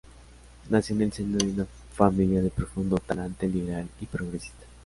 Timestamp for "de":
1.37-1.45, 2.41-2.49